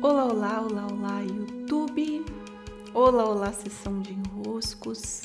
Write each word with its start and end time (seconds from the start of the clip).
Olá, 0.00 0.26
olá, 0.26 0.60
olá, 0.60 0.86
olá, 0.86 1.20
YouTube. 1.22 2.24
Olá, 2.94 3.28
olá, 3.28 3.52
sessão 3.52 4.00
de 4.00 4.12
enroscos. 4.12 5.22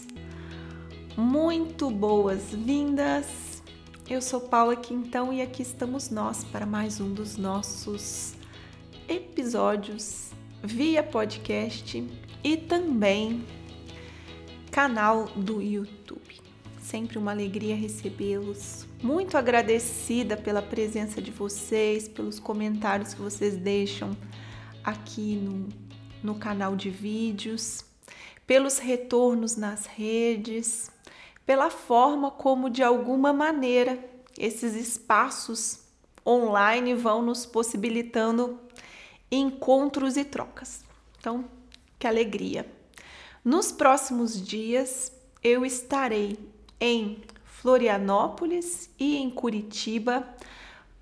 Muito 1.15 1.91
boas-vindas. 1.91 3.61
Eu 4.09 4.19
sou 4.19 4.41
Paula 4.41 4.75
Quintão 4.75 5.31
e 5.31 5.43
aqui 5.43 5.61
estamos 5.61 6.09
nós 6.09 6.43
para 6.45 6.65
mais 6.65 6.99
um 6.99 7.13
dos 7.13 7.37
nossos 7.37 8.33
episódios 9.07 10.31
via 10.63 11.03
podcast 11.03 12.03
e 12.43 12.57
também 12.57 13.45
canal 14.71 15.25
do 15.35 15.61
YouTube. 15.61 16.41
Sempre 16.81 17.19
uma 17.19 17.29
alegria 17.29 17.75
recebê-los. 17.75 18.87
Muito 19.03 19.37
agradecida 19.37 20.35
pela 20.35 20.63
presença 20.63 21.21
de 21.21 21.29
vocês, 21.29 22.07
pelos 22.07 22.39
comentários 22.39 23.13
que 23.13 23.21
vocês 23.21 23.55
deixam 23.55 24.17
aqui 24.83 25.35
no, 25.35 25.69
no 26.21 26.35
canal 26.35 26.75
de 26.75 26.89
vídeos, 26.89 27.85
pelos 28.45 28.77
retornos 28.77 29.55
nas 29.55 29.85
redes, 29.85 30.91
pela 31.45 31.69
forma 31.69 32.31
como, 32.31 32.69
de 32.69 32.83
alguma 32.83 33.33
maneira, 33.33 33.99
esses 34.37 34.75
espaços 34.75 35.79
online 36.25 36.93
vão 36.93 37.21
nos 37.21 37.45
possibilitando 37.45 38.59
encontros 39.31 40.17
e 40.17 40.23
trocas. 40.23 40.83
Então, 41.19 41.45
que 41.99 42.07
alegria! 42.07 42.65
Nos 43.43 43.71
próximos 43.71 44.41
dias 44.41 45.11
eu 45.43 45.65
estarei 45.65 46.39
em 46.79 47.21
Florianópolis 47.43 48.89
e 48.97 49.17
em 49.17 49.29
Curitiba 49.29 50.27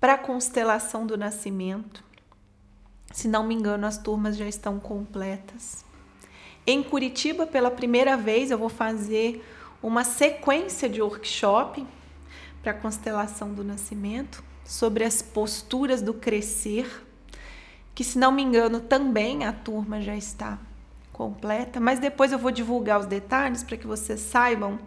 para 0.00 0.14
a 0.14 0.18
constelação 0.18 1.06
do 1.06 1.16
nascimento. 1.16 2.02
Se 3.12 3.28
não 3.28 3.46
me 3.46 3.54
engano, 3.54 3.86
as 3.86 3.98
turmas 3.98 4.36
já 4.36 4.48
estão 4.48 4.80
completas. 4.80 5.84
Em 6.66 6.82
Curitiba, 6.82 7.46
pela 7.46 7.70
primeira 7.70 8.16
vez, 8.16 8.50
eu 8.50 8.58
vou 8.58 8.68
fazer 8.68 9.44
uma 9.82 10.04
sequência 10.04 10.88
de 10.88 11.02
workshop 11.02 11.86
para 12.62 12.72
a 12.72 12.74
constelação 12.74 13.52
do 13.52 13.64
nascimento 13.64 14.42
sobre 14.64 15.04
as 15.04 15.20
posturas 15.20 16.00
do 16.00 16.14
crescer, 16.14 17.04
que 17.94 18.04
se 18.04 18.18
não 18.18 18.32
me 18.32 18.42
engano 18.42 18.80
também 18.80 19.44
a 19.44 19.52
turma 19.52 20.00
já 20.00 20.16
está 20.16 20.58
completa, 21.12 21.78
mas 21.78 21.98
depois 21.98 22.32
eu 22.32 22.38
vou 22.38 22.50
divulgar 22.50 23.00
os 23.00 23.06
detalhes 23.06 23.62
para 23.62 23.76
que 23.76 23.86
vocês 23.86 24.20
saibam, 24.20 24.78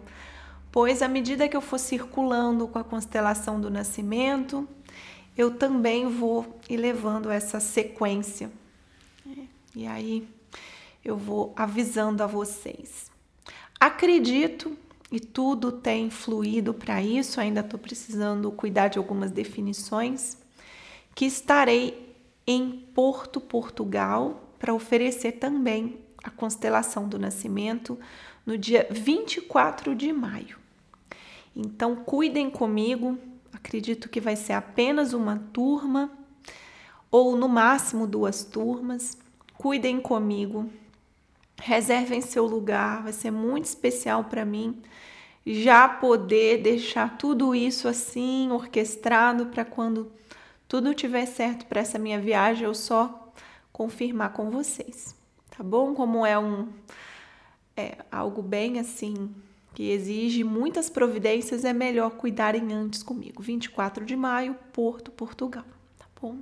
pois 0.72 1.02
à 1.02 1.08
medida 1.08 1.48
que 1.48 1.56
eu 1.56 1.60
for 1.60 1.78
circulando 1.78 2.66
com 2.66 2.78
a 2.78 2.84
constelação 2.84 3.60
do 3.60 3.70
nascimento, 3.70 4.66
eu 5.36 5.52
também 5.52 6.08
vou 6.08 6.58
ir 6.68 6.76
levando 6.76 7.30
essa 7.30 7.60
sequência. 7.60 8.50
E 9.74 9.86
aí 9.86 10.26
eu 11.04 11.16
vou 11.16 11.52
avisando 11.54 12.22
a 12.22 12.26
vocês. 12.26 13.10
Acredito 13.78 14.76
e 15.12 15.20
tudo 15.20 15.70
tem 15.70 16.10
fluído 16.10 16.74
para 16.74 17.02
isso, 17.02 17.40
ainda 17.40 17.60
estou 17.60 17.78
precisando 17.78 18.50
cuidar 18.50 18.88
de 18.88 18.98
algumas 18.98 19.30
definições, 19.30 20.38
que 21.14 21.26
estarei 21.26 22.14
em 22.46 22.70
Porto, 22.94 23.40
Portugal, 23.40 24.52
para 24.58 24.74
oferecer 24.74 25.32
também 25.32 25.98
a 26.24 26.30
constelação 26.30 27.08
do 27.08 27.18
nascimento 27.18 27.98
no 28.44 28.56
dia 28.56 28.86
24 28.90 29.94
de 29.94 30.12
maio. 30.12 30.58
Então, 31.54 31.96
cuidem 31.96 32.50
comigo, 32.50 33.18
Acredito 33.66 34.08
que 34.08 34.20
vai 34.20 34.36
ser 34.36 34.52
apenas 34.52 35.12
uma 35.12 35.42
turma 35.52 36.08
ou 37.10 37.36
no 37.36 37.48
máximo 37.48 38.06
duas 38.06 38.44
turmas. 38.44 39.18
Cuidem 39.58 40.00
comigo. 40.00 40.70
Reservem 41.60 42.20
seu 42.20 42.46
lugar, 42.46 43.02
vai 43.02 43.12
ser 43.12 43.32
muito 43.32 43.64
especial 43.64 44.22
para 44.22 44.44
mim 44.44 44.80
já 45.44 45.88
poder 45.88 46.62
deixar 46.62 47.16
tudo 47.16 47.54
isso 47.54 47.88
assim 47.88 48.50
orquestrado 48.52 49.46
para 49.46 49.64
quando 49.64 50.12
tudo 50.68 50.94
tiver 50.94 51.26
certo 51.26 51.66
para 51.66 51.80
essa 51.80 51.98
minha 51.98 52.20
viagem, 52.20 52.64
eu 52.64 52.74
só 52.74 53.32
confirmar 53.72 54.32
com 54.32 54.50
vocês, 54.50 55.14
tá 55.56 55.62
bom? 55.62 55.94
Como 55.94 56.26
é 56.26 56.36
um 56.38 56.68
é 57.76 57.96
algo 58.10 58.42
bem 58.42 58.80
assim 58.80 59.32
que 59.76 59.90
exige 59.90 60.42
muitas 60.42 60.88
providências, 60.88 61.62
é 61.62 61.70
melhor 61.70 62.12
cuidarem 62.12 62.72
antes 62.72 63.02
comigo. 63.02 63.42
24 63.42 64.06
de 64.06 64.16
maio, 64.16 64.56
Porto, 64.72 65.10
Portugal, 65.10 65.66
tá 65.98 66.06
bom? 66.18 66.38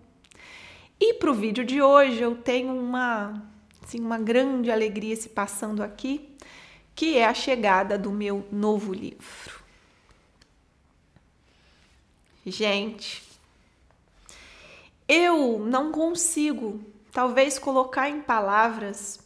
E 1.00 1.14
para 1.14 1.32
o 1.32 1.34
vídeo 1.34 1.64
de 1.64 1.82
hoje 1.82 2.22
eu 2.22 2.36
tenho 2.36 2.72
uma, 2.72 3.42
assim, 3.82 3.98
uma 3.98 4.20
grande 4.20 4.70
alegria 4.70 5.16
se 5.16 5.28
passando 5.28 5.82
aqui, 5.82 6.32
que 6.94 7.18
é 7.18 7.26
a 7.26 7.34
chegada 7.34 7.98
do 7.98 8.12
meu 8.12 8.46
novo 8.52 8.92
livro. 8.92 9.60
Gente, 12.46 13.20
eu 15.08 15.58
não 15.58 15.90
consigo, 15.90 16.80
talvez, 17.10 17.58
colocar 17.58 18.08
em 18.08 18.22
palavras 18.22 19.23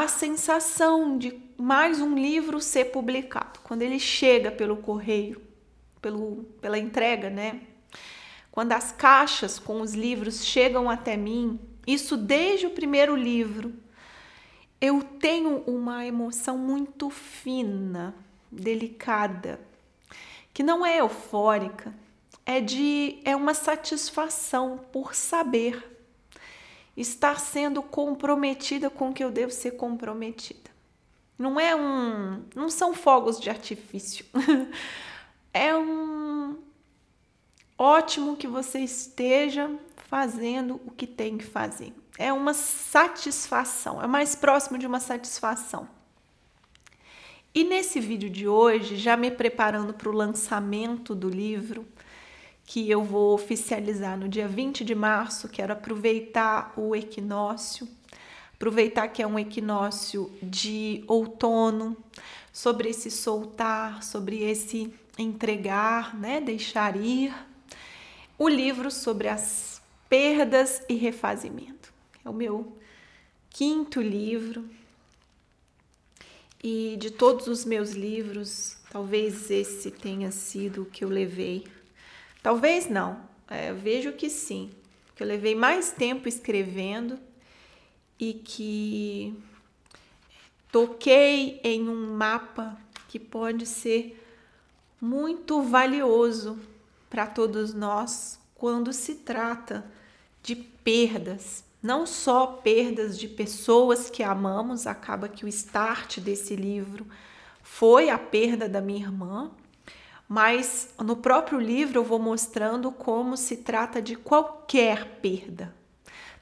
a 0.00 0.08
sensação 0.08 1.18
de 1.18 1.38
mais 1.58 2.00
um 2.00 2.14
livro 2.14 2.62
ser 2.62 2.86
publicado. 2.86 3.60
Quando 3.62 3.82
ele 3.82 3.98
chega 3.98 4.50
pelo 4.50 4.78
correio, 4.78 5.42
pelo, 6.00 6.44
pela 6.62 6.78
entrega, 6.78 7.28
né? 7.28 7.60
Quando 8.50 8.72
as 8.72 8.90
caixas 8.90 9.58
com 9.58 9.82
os 9.82 9.92
livros 9.92 10.46
chegam 10.46 10.88
até 10.88 11.14
mim, 11.14 11.60
isso 11.86 12.16
desde 12.16 12.66
o 12.66 12.70
primeiro 12.70 13.14
livro, 13.14 13.74
eu 14.80 15.02
tenho 15.02 15.58
uma 15.66 16.06
emoção 16.06 16.56
muito 16.56 17.10
fina, 17.10 18.14
delicada, 18.50 19.60
que 20.54 20.62
não 20.62 20.86
é 20.86 21.00
eufórica, 21.00 21.94
é 22.46 22.62
de 22.62 23.20
é 23.26 23.36
uma 23.36 23.52
satisfação 23.52 24.80
por 24.90 25.14
saber 25.14 25.91
estar 26.96 27.40
sendo 27.40 27.82
comprometida 27.82 28.90
com 28.90 29.10
o 29.10 29.12
que 29.12 29.24
eu 29.24 29.30
devo 29.30 29.52
ser 29.52 29.72
comprometida. 29.72 30.70
Não 31.38 31.58
é 31.58 31.74
um, 31.74 32.42
não 32.54 32.68
são 32.68 32.94
fogos 32.94 33.40
de 33.40 33.50
artifício. 33.50 34.24
é 35.52 35.76
um 35.76 36.58
ótimo 37.76 38.36
que 38.36 38.46
você 38.46 38.80
esteja 38.80 39.70
fazendo 40.08 40.80
o 40.86 40.90
que 40.90 41.06
tem 41.06 41.38
que 41.38 41.44
fazer. 41.44 41.92
É 42.18 42.32
uma 42.32 42.52
satisfação, 42.52 44.02
é 44.02 44.06
mais 44.06 44.36
próximo 44.36 44.78
de 44.78 44.86
uma 44.86 45.00
satisfação. 45.00 45.88
E 47.54 47.64
nesse 47.64 48.00
vídeo 48.00 48.30
de 48.30 48.48
hoje, 48.48 48.96
já 48.96 49.16
me 49.16 49.30
preparando 49.30 49.92
para 49.92 50.08
o 50.08 50.12
lançamento 50.12 51.14
do 51.14 51.28
livro, 51.28 51.86
que 52.72 52.88
eu 52.90 53.04
vou 53.04 53.34
oficializar 53.34 54.18
no 54.18 54.26
dia 54.26 54.48
20 54.48 54.82
de 54.82 54.94
março. 54.94 55.46
Quero 55.46 55.74
aproveitar 55.74 56.72
o 56.74 56.96
equinócio, 56.96 57.86
aproveitar 58.54 59.08
que 59.08 59.20
é 59.20 59.26
um 59.26 59.38
equinócio 59.38 60.32
de 60.42 61.04
outono, 61.06 61.94
sobre 62.50 62.88
esse 62.88 63.10
soltar, 63.10 64.02
sobre 64.02 64.42
esse 64.42 64.90
entregar, 65.18 66.18
né, 66.18 66.40
deixar 66.40 66.96
ir. 66.96 67.34
O 68.38 68.48
livro 68.48 68.90
sobre 68.90 69.28
as 69.28 69.82
perdas 70.08 70.80
e 70.88 70.94
refazimento. 70.94 71.92
É 72.24 72.30
o 72.30 72.32
meu 72.32 72.74
quinto 73.50 74.00
livro. 74.00 74.64
E 76.64 76.96
de 76.98 77.10
todos 77.10 77.48
os 77.48 77.66
meus 77.66 77.90
livros, 77.90 78.78
talvez 78.90 79.50
esse 79.50 79.90
tenha 79.90 80.30
sido 80.30 80.84
o 80.84 80.86
que 80.86 81.04
eu 81.04 81.10
levei 81.10 81.66
Talvez 82.42 82.88
não, 82.88 83.20
é, 83.48 83.70
eu 83.70 83.76
vejo 83.76 84.12
que 84.12 84.28
sim, 84.28 84.70
que 85.14 85.22
eu 85.22 85.26
levei 85.26 85.54
mais 85.54 85.92
tempo 85.92 86.28
escrevendo 86.28 87.18
e 88.18 88.34
que 88.34 89.36
toquei 90.70 91.60
em 91.62 91.88
um 91.88 92.16
mapa 92.16 92.76
que 93.08 93.18
pode 93.18 93.66
ser 93.66 94.18
muito 95.00 95.62
valioso 95.62 96.58
para 97.10 97.26
todos 97.26 97.74
nós 97.74 98.40
quando 98.54 98.92
se 98.92 99.16
trata 99.16 99.84
de 100.42 100.56
perdas, 100.56 101.64
não 101.82 102.06
só 102.06 102.46
perdas 102.46 103.18
de 103.18 103.28
pessoas 103.28 104.08
que 104.08 104.22
amamos, 104.22 104.86
acaba 104.86 105.28
que 105.28 105.44
o 105.44 105.48
start 105.48 106.20
desse 106.20 106.56
livro 106.56 107.06
foi 107.62 108.08
a 108.08 108.18
perda 108.18 108.68
da 108.68 108.80
minha 108.80 109.00
irmã, 109.00 109.50
mas 110.32 110.88
no 110.98 111.14
próprio 111.14 111.60
livro 111.60 111.98
eu 111.98 112.04
vou 112.04 112.18
mostrando 112.18 112.90
como 112.90 113.36
se 113.36 113.58
trata 113.58 114.00
de 114.00 114.16
qualquer 114.16 115.20
perda. 115.20 115.74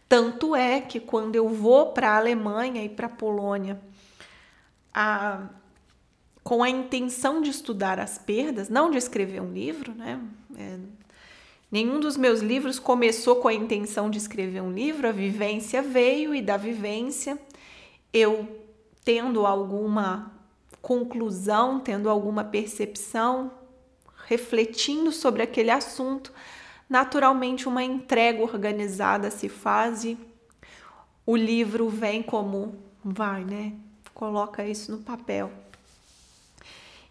Tanto 0.09 0.55
é 0.55 0.81
que 0.81 1.01
quando 1.01 1.35
eu 1.35 1.49
vou 1.49 1.87
para 1.87 2.11
a 2.11 2.17
Alemanha 2.17 2.85
e 2.85 2.89
para 2.89 3.09
a 3.09 3.11
Polônia, 3.11 3.81
com 6.45 6.63
a 6.63 6.71
intenção 6.71 7.43
de 7.43 7.51
estudar 7.51 7.99
as 7.99 8.17
perdas, 8.17 8.69
não 8.69 8.93
de 8.93 8.97
escrever 8.97 9.43
um 9.43 9.53
livro, 9.53 9.93
né? 9.93 10.21
É, 10.57 10.79
Nenhum 11.69 11.99
dos 11.99 12.17
meus 12.17 12.39
livros 12.41 12.79
começou 12.79 13.37
com 13.37 13.49
a 13.49 13.55
intenção 13.55 14.09
de 14.09 14.19
escrever 14.19 14.61
um 14.61 14.71
livro, 14.71 15.09
a 15.09 15.13
vivência 15.13 15.83
veio 15.83 16.33
e 16.33 16.41
da 16.41 16.57
vivência 16.57 17.37
eu 18.13 18.49
tendo 19.05 19.45
alguma 19.47 20.33
conclusão, 20.81 21.81
tendo 21.81 22.09
alguma 22.09 22.45
percepção, 22.45 23.53
refletindo 24.31 25.11
sobre 25.11 25.43
aquele 25.43 25.73
assunto, 25.73 26.33
naturalmente 26.89 27.67
uma 27.69 27.83
entrega 27.83 28.41
organizada 28.41 29.29
se 29.29 29.49
faz 29.49 30.05
e 30.05 30.17
o 31.27 31.35
livro 31.35 31.89
vem 31.89 32.23
como 32.23 32.77
vai, 33.05 33.45
né? 33.45 33.73
Coloca 34.15 34.65
isso 34.65 34.93
no 34.93 34.99
papel. 34.99 35.51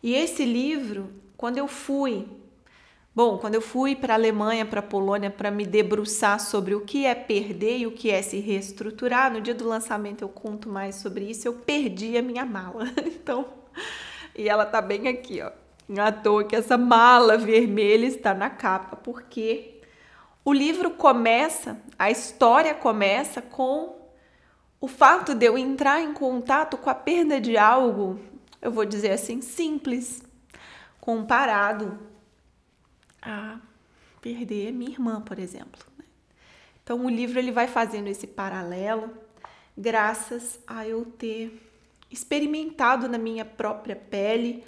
E 0.01 0.15
esse 0.15 0.45
livro, 0.45 1.09
quando 1.35 1.57
eu 1.57 1.67
fui, 1.67 2.25
bom, 3.13 3.37
quando 3.37 3.55
eu 3.55 3.61
fui 3.61 3.97
para 3.97 4.13
a 4.13 4.17
Alemanha, 4.17 4.65
para 4.65 4.79
a 4.79 4.83
Polônia, 4.83 5.29
para 5.29 5.51
me 5.51 5.65
debruçar 5.65 6.39
sobre 6.39 6.73
o 6.73 6.85
que 6.85 7.05
é 7.05 7.13
perder 7.13 7.79
e 7.79 7.87
o 7.87 7.91
que 7.91 8.09
é 8.09 8.21
se 8.21 8.39
reestruturar, 8.39 9.33
no 9.33 9.41
dia 9.41 9.53
do 9.53 9.67
lançamento 9.67 10.21
eu 10.21 10.29
conto 10.29 10.69
mais 10.69 10.95
sobre 10.95 11.25
isso, 11.29 11.45
eu 11.45 11.53
perdi 11.53 12.17
a 12.17 12.21
minha 12.21 12.45
mala. 12.45 12.85
Então, 13.05 13.45
e 14.33 14.47
ela 14.47 14.65
tá 14.65 14.81
bem 14.81 15.09
aqui, 15.09 15.41
ó. 15.41 15.51
À 15.97 16.11
toa 16.11 16.43
que 16.43 16.55
essa 16.55 16.77
mala 16.77 17.37
vermelha 17.37 18.05
está 18.05 18.33
na 18.33 18.49
capa, 18.49 18.95
porque 18.95 19.81
o 20.45 20.53
livro 20.53 20.91
começa, 20.91 21.79
a 21.97 22.11
história 22.11 22.73
começa 22.75 23.41
com 23.41 23.97
o 24.79 24.87
fato 24.87 25.33
de 25.33 25.45
eu 25.45 25.57
entrar 25.57 26.01
em 26.01 26.13
contato 26.13 26.77
com 26.77 26.89
a 26.89 26.95
perda 26.95 27.41
de 27.41 27.57
algo 27.57 28.19
eu 28.61 28.71
vou 28.71 28.85
dizer 28.85 29.11
assim, 29.11 29.41
simples, 29.41 30.21
comparado 30.99 31.97
a 33.21 33.59
perder 34.21 34.71
minha 34.73 34.91
irmã, 34.91 35.21
por 35.21 35.39
exemplo. 35.39 35.81
Né? 35.97 36.05
Então 36.83 37.05
o 37.05 37.09
livro 37.09 37.39
ele 37.39 37.51
vai 37.51 37.67
fazendo 37.67 38.07
esse 38.07 38.27
paralelo, 38.27 39.09
graças 39.77 40.59
a 40.67 40.85
eu 40.85 41.05
ter 41.05 41.57
experimentado 42.11 43.07
na 43.07 43.17
minha 43.17 43.45
própria 43.45 43.95
pele 43.95 44.63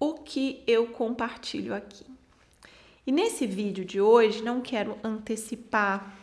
o 0.00 0.14
que 0.14 0.64
eu 0.66 0.88
compartilho 0.88 1.72
aqui. 1.72 2.04
E 3.06 3.12
nesse 3.12 3.46
vídeo 3.46 3.84
de 3.84 4.00
hoje, 4.00 4.42
não 4.42 4.60
quero 4.60 4.98
antecipar 5.04 6.16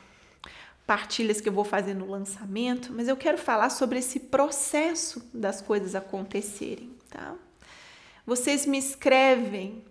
partilhas 0.86 1.40
que 1.40 1.48
eu 1.48 1.54
vou 1.54 1.64
fazer 1.64 1.94
no 1.94 2.10
lançamento, 2.10 2.92
mas 2.92 3.08
eu 3.08 3.16
quero 3.16 3.38
falar 3.38 3.70
sobre 3.70 4.00
esse 4.00 4.20
processo 4.20 5.22
das 5.34 5.62
coisas 5.62 5.96
acontecerem 5.96 6.98
tá? 7.10 7.36
Vocês 8.26 8.66
me 8.66 8.78
escrevem 8.78 9.84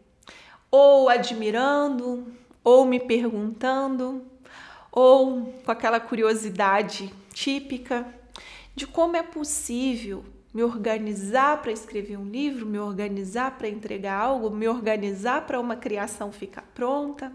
ou 0.71 1.09
admirando, 1.09 2.33
ou 2.63 2.85
me 2.85 3.01
perguntando, 3.01 4.25
ou 4.91 5.53
com 5.65 5.71
aquela 5.71 6.01
curiosidade 6.01 7.13
típica 7.33 8.07
de 8.75 8.87
como 8.87 9.17
é 9.17 9.23
possível 9.23 10.25
me 10.57 10.65
organizar 10.65 11.61
para 11.61 11.71
escrever 11.71 12.17
um 12.17 12.25
livro, 12.25 12.65
me 12.65 12.79
organizar 12.79 13.59
para 13.59 13.69
entregar 13.69 14.19
algo, 14.19 14.49
me 14.49 14.67
organizar 14.67 15.47
para 15.47 15.61
uma 15.61 15.77
criação 15.77 16.33
ficar 16.33 16.63
pronta. 16.75 17.31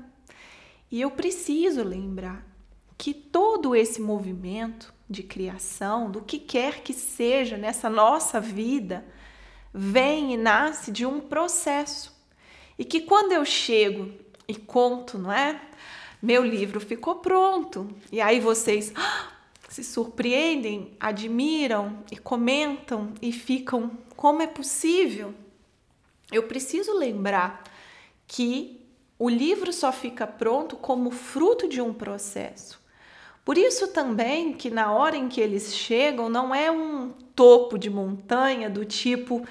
E 0.89 0.99
eu 0.99 1.11
preciso 1.11 1.83
lembrar 1.83 2.43
que 2.97 3.13
todo 3.13 3.75
esse 3.75 4.01
movimento 4.01 4.91
de 5.07 5.21
criação, 5.21 6.09
do 6.09 6.23
que 6.23 6.39
quer 6.39 6.81
que 6.81 6.93
seja 6.93 7.57
nessa 7.57 7.91
nossa 7.91 8.41
vida, 8.41 9.05
vem 9.71 10.33
e 10.33 10.37
nasce 10.37 10.91
de 10.91 11.05
um 11.05 11.19
processo. 11.19 12.19
E 12.75 12.83
que 12.83 13.01
quando 13.01 13.33
eu 13.33 13.45
chego 13.45 14.11
e 14.47 14.55
conto, 14.55 15.19
não 15.19 15.31
é? 15.31 15.61
Meu 16.19 16.43
livro 16.43 16.79
ficou 16.79 17.17
pronto. 17.17 17.87
E 18.11 18.19
aí 18.19 18.39
vocês 18.39 18.91
ah, 18.95 19.20
se 19.71 19.85
surpreendem, 19.85 20.91
admiram 20.99 22.03
e 22.11 22.17
comentam 22.17 23.13
e 23.21 23.31
ficam: 23.31 23.91
como 24.17 24.41
é 24.41 24.47
possível? 24.47 25.33
Eu 26.29 26.43
preciso 26.43 26.93
lembrar 26.93 27.63
que 28.27 28.81
o 29.17 29.29
livro 29.29 29.71
só 29.71 29.93
fica 29.93 30.27
pronto 30.27 30.75
como 30.75 31.09
fruto 31.09 31.69
de 31.69 31.79
um 31.79 31.93
processo. 31.93 32.81
Por 33.45 33.57
isso 33.57 33.87
também 33.87 34.53
que 34.53 34.69
na 34.69 34.91
hora 34.91 35.15
em 35.15 35.29
que 35.29 35.39
eles 35.39 35.73
chegam 35.73 36.29
não 36.29 36.53
é 36.53 36.69
um 36.69 37.09
topo 37.33 37.77
de 37.77 37.89
montanha 37.89 38.69
do 38.69 38.83
tipo 38.83 39.47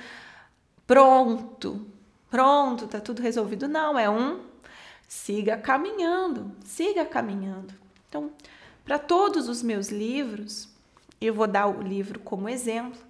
pronto, 0.87 1.87
pronto, 2.31 2.87
tá 2.87 3.01
tudo 3.01 3.23
resolvido. 3.23 3.67
Não, 3.67 3.99
é 3.99 4.09
um 4.09 4.41
siga 5.09 5.57
caminhando, 5.57 6.53
siga 6.63 7.07
caminhando. 7.07 7.73
Então, 8.09 8.31
para 8.91 8.99
todos 8.99 9.49
os 9.49 9.63
meus 9.63 9.91
livros, 9.91 10.69
eu 11.21 11.33
vou 11.33 11.47
dar 11.47 11.69
o 11.69 11.81
livro 11.81 12.19
como 12.19 12.49
exemplo, 12.49 13.01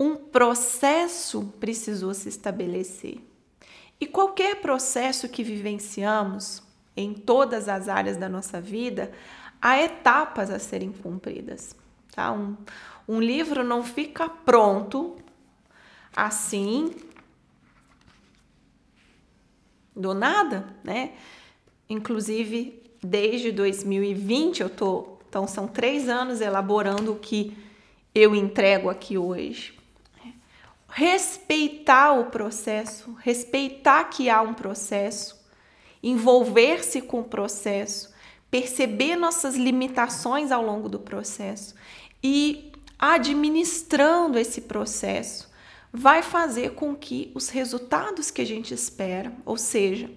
um 0.00 0.16
processo 0.16 1.52
precisou 1.60 2.14
se 2.14 2.30
estabelecer. 2.30 3.18
E 4.00 4.06
qualquer 4.06 4.62
processo 4.62 5.28
que 5.28 5.44
vivenciamos 5.44 6.62
em 6.96 7.12
todas 7.12 7.68
as 7.68 7.90
áreas 7.90 8.16
da 8.16 8.26
nossa 8.26 8.58
vida, 8.58 9.12
há 9.60 9.78
etapas 9.82 10.48
a 10.48 10.58
serem 10.58 10.90
cumpridas. 10.90 11.76
Tá? 12.12 12.32
Um, 12.32 12.56
um 13.06 13.20
livro 13.20 13.62
não 13.62 13.84
fica 13.84 14.30
pronto 14.30 15.18
assim 16.16 16.90
do 19.94 20.14
nada, 20.14 20.74
né? 20.82 21.12
Inclusive, 21.86 22.82
desde 23.02 23.50
2020 23.50 24.60
eu 24.60 24.70
tô, 24.70 25.18
então 25.28 25.46
são 25.46 25.66
três 25.66 26.08
anos 26.08 26.40
elaborando 26.40 27.12
o 27.12 27.18
que 27.18 27.56
eu 28.14 28.34
entrego 28.34 28.88
aqui 28.88 29.18
hoje. 29.18 29.78
Respeitar 30.88 32.12
o 32.12 32.26
processo, 32.26 33.16
respeitar 33.20 34.04
que 34.04 34.28
há 34.28 34.42
um 34.42 34.54
processo, 34.54 35.42
envolver-se 36.02 37.00
com 37.00 37.20
o 37.20 37.24
processo, 37.24 38.12
perceber 38.50 39.16
nossas 39.16 39.56
limitações 39.56 40.52
ao 40.52 40.62
longo 40.62 40.88
do 40.88 40.98
processo 40.98 41.74
e 42.22 42.70
administrando 42.98 44.38
esse 44.38 44.60
processo 44.60 45.50
vai 45.92 46.22
fazer 46.22 46.74
com 46.74 46.94
que 46.94 47.32
os 47.34 47.48
resultados 47.48 48.30
que 48.30 48.42
a 48.42 48.46
gente 48.46 48.72
espera, 48.72 49.32
ou 49.44 49.56
seja, 49.56 50.10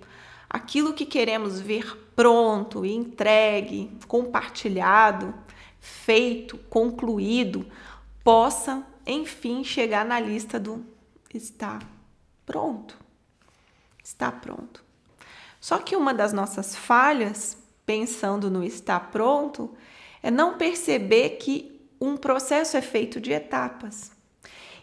aquilo 0.55 0.93
que 0.93 1.05
queremos 1.05 1.59
ver 1.59 1.97
pronto, 2.15 2.85
entregue, 2.85 3.91
compartilhado, 4.07 5.33
feito, 5.79 6.57
concluído, 6.69 7.65
possa, 8.23 8.85
enfim, 9.05 9.63
chegar 9.63 10.05
na 10.05 10.19
lista 10.19 10.59
do 10.59 10.85
está 11.33 11.79
pronto. 12.45 12.97
Está 14.03 14.31
pronto. 14.31 14.83
Só 15.59 15.79
que 15.79 15.95
uma 15.95 16.13
das 16.13 16.31
nossas 16.31 16.75
falhas 16.75 17.57
pensando 17.85 18.49
no 18.49 18.63
estar 18.63 19.11
pronto, 19.11 19.75
é 20.23 20.31
não 20.31 20.57
perceber 20.57 21.31
que 21.31 21.79
um 22.01 22.17
processo 22.17 22.75
é 22.75 22.81
feito 22.81 23.21
de 23.21 23.31
etapas. 23.31 24.11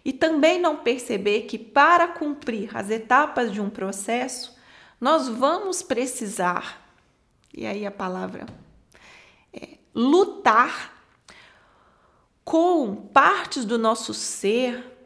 E 0.04 0.12
também 0.12 0.60
não 0.60 0.76
perceber 0.76 1.42
que 1.42 1.58
para 1.58 2.08
cumprir 2.08 2.76
as 2.76 2.90
etapas 2.90 3.52
de 3.52 3.60
um 3.60 3.70
processo, 3.70 4.56
nós 5.02 5.26
vamos 5.26 5.82
precisar, 5.82 6.80
e 7.52 7.66
aí 7.66 7.84
a 7.84 7.90
palavra 7.90 8.46
é 9.52 9.70
lutar 9.92 10.94
com 12.44 12.94
partes 12.94 13.64
do 13.64 13.76
nosso 13.76 14.14
ser 14.14 14.96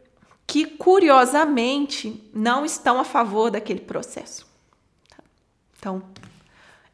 que 0.47 0.67
curiosamente 0.67 2.31
não 2.35 2.63
estão 2.67 3.01
a 3.01 3.05
favor 3.05 3.51
daquele 3.51 3.81
processo. 3.81 4.47
Então, 5.79 6.03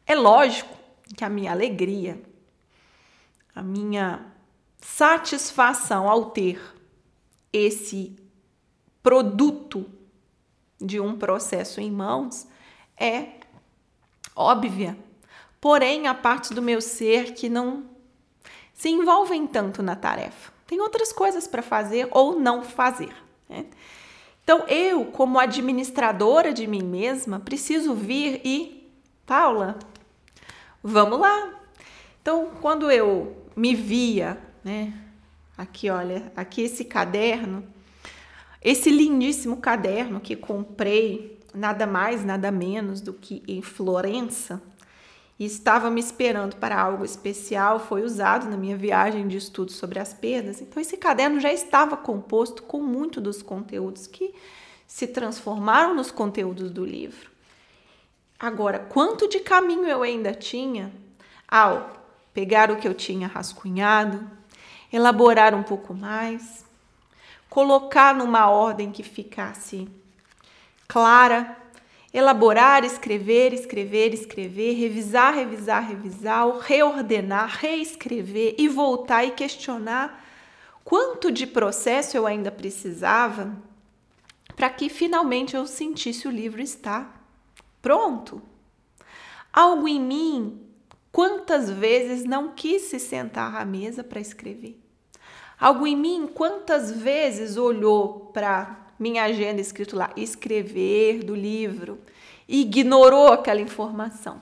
é 0.05 0.15
lógico 0.15 0.73
que 1.13 1.25
a 1.25 1.29
minha 1.29 1.51
alegria, 1.51 2.23
a 3.53 3.61
minha 3.61 4.25
satisfação 4.79 6.07
ao 6.07 6.31
ter 6.31 6.57
esse 7.51 8.15
produto 9.03 9.85
de 10.79 11.01
um 11.01 11.17
processo 11.17 11.81
em 11.81 11.91
mãos 11.91 12.47
é 12.97 13.27
óbvia. 14.35 14.97
Porém, 15.59 16.07
a 16.07 16.13
parte 16.13 16.53
do 16.53 16.61
meu 16.61 16.81
ser 16.81 17.33
que 17.33 17.47
não 17.49 17.85
se 18.73 18.89
envolvem 18.89 19.47
tanto 19.47 19.81
na 19.81 19.95
tarefa. 19.95 20.51
Tem 20.67 20.81
outras 20.81 21.13
coisas 21.13 21.47
para 21.47 21.61
fazer 21.61 22.07
ou 22.11 22.39
não 22.39 22.63
fazer. 22.63 23.13
Né? 23.47 23.65
Então, 24.43 24.67
eu, 24.67 25.05
como 25.05 25.39
administradora 25.39 26.51
de 26.51 26.67
mim 26.67 26.83
mesma, 26.83 27.39
preciso 27.39 27.93
vir 27.93 28.41
e, 28.43 28.89
Paula, 29.25 29.79
vamos 30.83 31.19
lá. 31.19 31.61
Então, 32.21 32.51
quando 32.61 32.91
eu 32.91 33.37
me 33.55 33.73
via, 33.73 34.37
né? 34.63 34.93
Aqui, 35.57 35.89
olha, 35.89 36.31
aqui 36.35 36.63
esse 36.63 36.83
caderno, 36.83 37.63
esse 38.61 38.89
lindíssimo 38.89 39.57
caderno 39.57 40.19
que 40.19 40.35
comprei, 40.35 41.39
nada 41.53 41.85
mais, 41.85 42.23
nada 42.25 42.51
menos 42.51 43.01
do 43.01 43.13
que 43.13 43.43
em 43.47 43.61
Florença, 43.61 44.61
e 45.39 45.45
estava 45.45 45.89
me 45.89 45.99
esperando 45.99 46.55
para 46.55 46.79
algo 46.79 47.03
especial, 47.03 47.79
foi 47.79 48.03
usado 48.03 48.49
na 48.49 48.55
minha 48.55 48.77
viagem 48.77 49.27
de 49.27 49.37
estudo 49.37 49.71
sobre 49.71 49.99
as 49.99 50.13
perdas. 50.13 50.61
Então, 50.61 50.81
esse 50.81 50.95
caderno 50.95 51.39
já 51.39 51.51
estava 51.51 51.97
composto 51.97 52.63
com 52.63 52.79
muito 52.79 53.19
dos 53.19 53.41
conteúdos 53.41 54.05
que 54.07 54.33
se 54.85 55.07
transformaram 55.07 55.95
nos 55.95 56.11
conteúdos 56.11 56.69
do 56.69 56.85
livro. 56.85 57.31
Agora, 58.39 58.77
quanto 58.77 59.27
de 59.27 59.39
caminho 59.39 59.87
eu 59.87 60.03
ainda 60.03 60.33
tinha 60.33 60.93
ao 61.47 61.91
pegar 62.33 62.69
o 62.69 62.77
que 62.77 62.87
eu 62.87 62.93
tinha 62.93 63.27
rascunhado, 63.27 64.29
elaborar 64.91 65.55
um 65.55 65.63
pouco 65.63 65.93
mais, 65.93 66.63
colocar 67.49 68.13
numa 68.13 68.49
ordem 68.49 68.91
que 68.91 69.01
ficasse 69.01 69.87
clara, 70.93 71.57
elaborar, 72.13 72.85
escrever, 72.85 73.51
escrever, 73.51 74.13
escrever, 74.13 74.73
revisar, 74.75 75.33
revisar, 75.33 75.89
revisar, 75.89 76.47
reordenar, 76.59 77.49
reescrever 77.59 78.53
e 78.59 78.67
voltar 78.67 79.25
e 79.25 79.31
questionar 79.31 80.23
quanto 80.83 81.31
de 81.31 81.47
processo 81.47 82.15
eu 82.15 82.27
ainda 82.27 82.51
precisava 82.51 83.57
para 84.55 84.69
que 84.69 84.87
finalmente 84.87 85.55
eu 85.55 85.65
sentisse 85.65 86.27
o 86.27 86.31
livro 86.31 86.61
estar 86.61 87.27
pronto. 87.81 88.39
Algo 89.51 89.87
em 89.87 89.99
mim 89.99 90.61
quantas 91.11 91.71
vezes 91.71 92.23
não 92.23 92.49
quis 92.49 92.83
se 92.83 92.99
sentar 92.99 93.55
à 93.55 93.65
mesa 93.65 94.03
para 94.03 94.21
escrever. 94.21 94.79
Algo 95.59 95.87
em 95.87 95.95
mim 95.95 96.29
quantas 96.31 96.91
vezes 96.91 97.57
olhou 97.57 98.29
para 98.31 98.92
minha 99.03 99.25
agenda 99.25 99.59
escrito 99.59 99.97
lá 99.97 100.11
escrever 100.15 101.25
do 101.25 101.35
livro 101.35 101.99
ignorou 102.47 103.33
aquela 103.33 103.59
informação. 103.59 104.41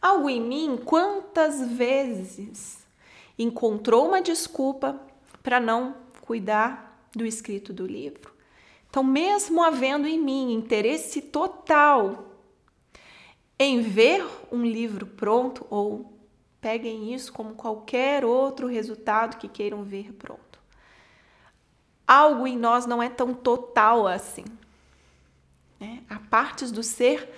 Algo 0.00 0.30
em 0.30 0.40
mim 0.40 0.80
quantas 0.82 1.60
vezes 1.68 2.86
encontrou 3.38 4.08
uma 4.08 4.22
desculpa 4.22 4.98
para 5.42 5.60
não 5.60 5.94
cuidar 6.22 7.06
do 7.14 7.26
escrito 7.26 7.70
do 7.70 7.86
livro. 7.86 8.32
Então, 8.88 9.04
mesmo 9.04 9.62
havendo 9.62 10.08
em 10.08 10.18
mim 10.18 10.54
interesse 10.54 11.20
total 11.20 12.24
em 13.58 13.82
ver 13.82 14.26
um 14.50 14.64
livro 14.64 15.06
pronto 15.06 15.66
ou 15.68 16.10
peguem 16.62 17.12
isso 17.12 17.30
como 17.30 17.54
qualquer 17.54 18.24
outro 18.24 18.66
resultado 18.66 19.36
que 19.36 19.48
queiram 19.48 19.84
ver 19.84 20.12
pronto. 20.14 20.51
Algo 22.06 22.46
em 22.46 22.56
nós 22.56 22.86
não 22.86 23.02
é 23.02 23.08
tão 23.08 23.32
total 23.32 24.06
assim. 24.06 24.44
Né? 25.78 26.02
Há 26.08 26.18
partes 26.18 26.70
do 26.70 26.82
ser 26.82 27.28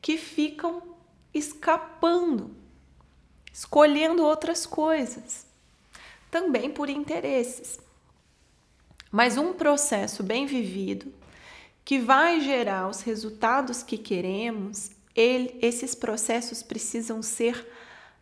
que 0.00 0.16
ficam 0.16 0.82
escapando, 1.32 2.54
escolhendo 3.52 4.24
outras 4.24 4.66
coisas, 4.66 5.46
também 6.30 6.70
por 6.70 6.88
interesses. 6.88 7.78
Mas 9.10 9.36
um 9.36 9.52
processo 9.52 10.22
bem 10.22 10.46
vivido, 10.46 11.12
que 11.84 11.98
vai 11.98 12.40
gerar 12.40 12.88
os 12.88 13.02
resultados 13.02 13.82
que 13.82 13.98
queremos, 13.98 14.90
ele, 15.14 15.58
esses 15.60 15.94
processos 15.94 16.62
precisam 16.62 17.22
ser 17.22 17.66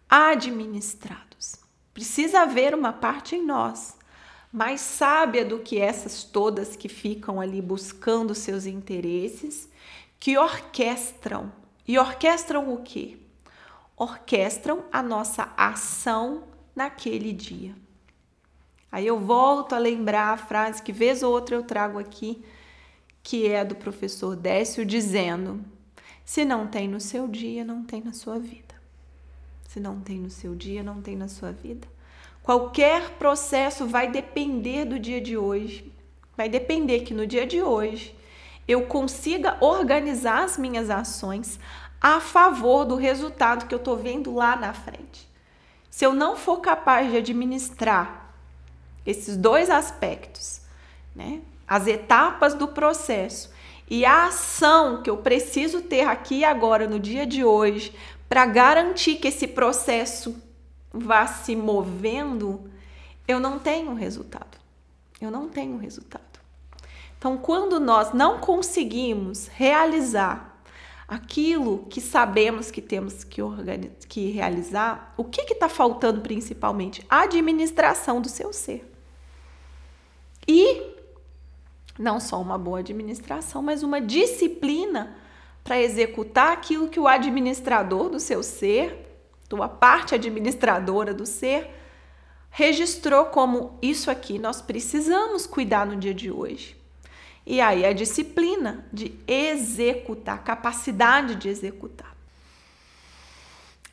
administrados. 0.08 1.56
Precisa 1.94 2.40
haver 2.40 2.74
uma 2.74 2.92
parte 2.92 3.36
em 3.36 3.44
nós 3.44 3.99
mais 4.52 4.80
sábia 4.80 5.44
do 5.44 5.60
que 5.60 5.78
essas 5.78 6.24
todas 6.24 6.74
que 6.74 6.88
ficam 6.88 7.40
ali 7.40 7.62
buscando 7.62 8.34
seus 8.34 8.66
interesses, 8.66 9.68
que 10.18 10.36
orquestram. 10.36 11.52
E 11.86 11.98
orquestram 11.98 12.72
o 12.72 12.82
quê? 12.82 13.18
Orquestram 13.96 14.84
a 14.92 15.02
nossa 15.02 15.52
ação 15.56 16.44
naquele 16.74 17.32
dia. 17.32 17.74
Aí 18.90 19.06
eu 19.06 19.20
volto 19.20 19.74
a 19.74 19.78
lembrar 19.78 20.32
a 20.32 20.36
frase 20.36 20.82
que 20.82 20.92
vez 20.92 21.22
ou 21.22 21.32
outra 21.32 21.54
eu 21.54 21.62
trago 21.62 21.98
aqui, 21.98 22.44
que 23.22 23.46
é 23.46 23.64
do 23.64 23.76
professor 23.76 24.34
Décio, 24.34 24.84
dizendo: 24.84 25.64
se 26.24 26.44
não 26.44 26.66
tem 26.66 26.88
no 26.88 27.00
seu 27.00 27.28
dia, 27.28 27.64
não 27.64 27.84
tem 27.84 28.02
na 28.02 28.12
sua 28.12 28.38
vida. 28.38 28.74
Se 29.68 29.78
não 29.78 30.00
tem 30.00 30.18
no 30.18 30.30
seu 30.30 30.54
dia, 30.56 30.82
não 30.82 31.00
tem 31.00 31.14
na 31.14 31.28
sua 31.28 31.52
vida. 31.52 31.86
Qualquer 32.50 33.10
processo 33.10 33.86
vai 33.86 34.10
depender 34.10 34.84
do 34.84 34.98
dia 34.98 35.20
de 35.20 35.38
hoje. 35.38 35.94
Vai 36.36 36.48
depender 36.48 37.02
que 37.02 37.14
no 37.14 37.24
dia 37.24 37.46
de 37.46 37.62
hoje 37.62 38.12
eu 38.66 38.86
consiga 38.86 39.56
organizar 39.60 40.42
as 40.42 40.58
minhas 40.58 40.90
ações 40.90 41.60
a 42.00 42.18
favor 42.18 42.84
do 42.84 42.96
resultado 42.96 43.68
que 43.68 43.72
eu 43.72 43.78
estou 43.78 43.96
vendo 43.96 44.34
lá 44.34 44.56
na 44.56 44.72
frente. 44.72 45.30
Se 45.88 46.04
eu 46.04 46.12
não 46.12 46.34
for 46.34 46.56
capaz 46.56 47.08
de 47.08 47.18
administrar 47.18 48.34
esses 49.06 49.36
dois 49.36 49.70
aspectos, 49.70 50.60
né, 51.14 51.42
as 51.68 51.86
etapas 51.86 52.52
do 52.52 52.66
processo 52.66 53.52
e 53.88 54.04
a 54.04 54.26
ação 54.26 55.04
que 55.04 55.10
eu 55.10 55.18
preciso 55.18 55.82
ter 55.82 56.02
aqui 56.02 56.38
e 56.38 56.44
agora, 56.44 56.88
no 56.88 56.98
dia 56.98 57.24
de 57.24 57.44
hoje, 57.44 57.94
para 58.28 58.44
garantir 58.44 59.18
que 59.18 59.28
esse 59.28 59.46
processo 59.46 60.49
vá 60.92 61.26
se 61.26 61.54
movendo, 61.54 62.70
eu 63.26 63.38
não 63.38 63.58
tenho 63.58 63.94
resultado. 63.94 64.58
Eu 65.20 65.30
não 65.30 65.48
tenho 65.48 65.76
resultado. 65.76 66.24
Então, 67.18 67.36
quando 67.36 67.78
nós 67.78 68.12
não 68.14 68.38
conseguimos 68.38 69.46
realizar 69.48 70.58
aquilo 71.06 71.86
que 71.90 72.00
sabemos 72.00 72.70
que 72.70 72.80
temos 72.80 73.24
que, 73.24 73.42
que 74.08 74.30
realizar, 74.30 75.12
o 75.16 75.24
que 75.24 75.42
está 75.42 75.68
faltando 75.68 76.20
principalmente? 76.20 77.04
A 77.10 77.22
administração 77.22 78.20
do 78.20 78.28
seu 78.28 78.52
ser. 78.52 78.90
E 80.48 80.82
não 81.98 82.18
só 82.18 82.40
uma 82.40 82.56
boa 82.56 82.78
administração, 82.78 83.60
mas 83.60 83.82
uma 83.82 84.00
disciplina 84.00 85.14
para 85.62 85.80
executar 85.80 86.52
aquilo 86.52 86.88
que 86.88 86.98
o 86.98 87.06
administrador 87.06 88.08
do 88.08 88.18
seu 88.18 88.42
ser, 88.42 89.09
tua 89.50 89.68
parte 89.68 90.14
administradora 90.14 91.12
do 91.12 91.26
ser, 91.26 91.74
registrou 92.50 93.26
como 93.26 93.76
isso 93.82 94.08
aqui 94.08 94.38
nós 94.38 94.62
precisamos 94.62 95.44
cuidar 95.44 95.84
no 95.84 95.96
dia 95.96 96.14
de 96.14 96.30
hoje. 96.30 96.76
E 97.44 97.60
aí 97.60 97.84
a 97.84 97.92
disciplina 97.92 98.86
de 98.92 99.12
executar, 99.26 100.44
capacidade 100.44 101.34
de 101.34 101.48
executar. 101.48 102.16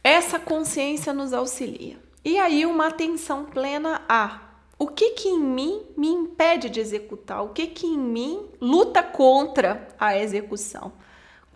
Essa 0.03 0.37
consciência 0.37 1.11
nos 1.11 1.33
auxilia. 1.33 1.97
E 2.23 2.37
aí 2.37 2.63
uma 2.63 2.87
atenção 2.87 3.43
plena 3.43 4.03
a 4.07 4.41
o 4.77 4.85
que 4.87 5.11
que 5.11 5.27
em 5.27 5.39
mim 5.39 5.81
me 5.97 6.07
impede 6.07 6.69
de 6.69 6.79
executar? 6.79 7.43
O 7.43 7.49
que 7.49 7.65
que 7.65 7.87
em 7.87 7.97
mim 7.97 8.45
luta 8.61 9.01
contra 9.01 9.87
a 9.99 10.15
execução? 10.15 10.93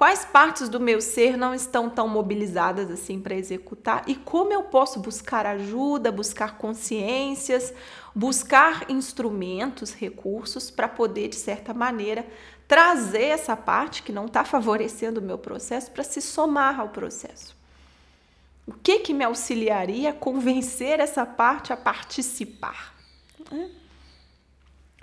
Quais 0.01 0.25
partes 0.25 0.67
do 0.67 0.79
meu 0.79 0.99
ser 0.99 1.37
não 1.37 1.53
estão 1.53 1.87
tão 1.87 2.07
mobilizadas 2.07 2.89
assim 2.89 3.21
para 3.21 3.35
executar? 3.35 4.01
E 4.07 4.15
como 4.15 4.51
eu 4.51 4.63
posso 4.63 4.99
buscar 4.99 5.45
ajuda, 5.45 6.11
buscar 6.11 6.57
consciências, 6.57 7.71
buscar 8.15 8.89
instrumentos, 8.89 9.93
recursos 9.93 10.71
para 10.71 10.87
poder, 10.87 11.27
de 11.27 11.35
certa 11.35 11.71
maneira, 11.71 12.25
trazer 12.67 13.25
essa 13.25 13.55
parte 13.55 14.01
que 14.01 14.11
não 14.11 14.25
está 14.25 14.43
favorecendo 14.43 15.19
o 15.19 15.23
meu 15.23 15.37
processo 15.37 15.91
para 15.91 16.03
se 16.03 16.19
somar 16.19 16.79
ao 16.79 16.89
processo? 16.89 17.55
O 18.65 18.73
que 18.73 19.01
que 19.01 19.13
me 19.13 19.23
auxiliaria 19.23 20.09
a 20.09 20.13
convencer 20.13 20.99
essa 20.99 21.27
parte 21.27 21.71
a 21.71 21.77
participar? 21.77 22.95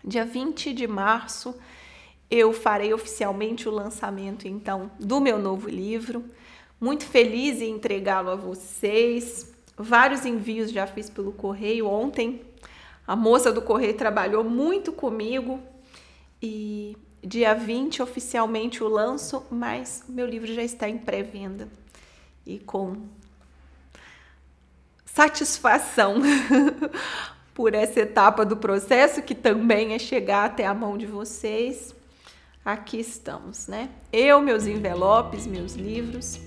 Dia 0.05 0.25
20 0.25 0.73
de 0.73 0.89
março 0.89 1.55
eu 2.31 2.53
farei 2.53 2.93
oficialmente 2.93 3.69
o 3.69 3.73
lançamento 3.73 4.47
então 4.47 4.91
do 4.99 5.21
meu 5.21 5.39
novo 5.39 5.69
livro. 5.69 6.25
Muito 6.81 7.05
feliz 7.05 7.61
em 7.61 7.71
entregá-lo 7.71 8.31
a 8.31 8.37
vocês. 8.37 9.53
Vários 9.77 10.27
envios 10.27 10.71
já 10.71 10.87
fiz 10.87 11.09
pelo 11.09 11.33
correio 11.33 11.87
ontem. 11.87 12.43
A 13.07 13.17
moça 13.17 13.51
do 13.51 13.63
correio 13.63 13.95
trabalhou 13.95 14.45
muito 14.45 14.93
comigo 14.93 15.61
e 16.43 16.97
dia 17.25 17.55
20 17.55 18.03
oficialmente 18.03 18.85
o 18.85 18.89
lanço, 18.89 19.45
mas 19.51 20.05
meu 20.09 20.27
livro 20.27 20.53
já 20.53 20.63
está 20.63 20.89
em 20.89 20.99
pré-venda. 20.99 21.69
E 22.47 22.59
com 22.59 23.09
satisfação 25.07 26.17
por 27.55 27.75
essa 27.75 28.01
etapa 28.01 28.45
do 28.45 28.57
processo, 28.57 29.23
que 29.23 29.35
também 29.35 29.95
é 29.95 29.99
chegar 29.99 30.45
até 30.45 30.67
a 30.67 30.75
mão 30.75 30.97
de 30.97 31.07
vocês. 31.07 31.95
Aqui 32.69 33.01
estamos, 33.01 33.67
né? 33.67 33.89
Eu, 34.13 34.43
meus 34.43 34.67
envelopes, 34.67 35.47
meus 35.47 35.73
livros 35.73 36.39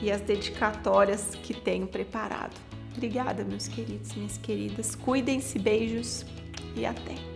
e 0.00 0.08
as 0.08 0.20
dedicatórias 0.20 1.34
que 1.42 1.52
tenho 1.52 1.88
preparado. 1.88 2.54
Obrigada, 2.96 3.42
meus 3.42 3.66
queridos, 3.66 4.14
minhas 4.14 4.38
queridas. 4.38 4.94
Cuidem-se, 4.94 5.58
beijos 5.58 6.24
e 6.76 6.86
até. 6.86 7.29